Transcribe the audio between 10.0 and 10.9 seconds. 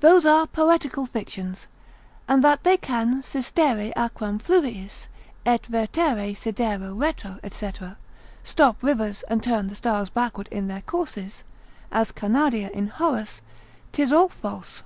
backward in their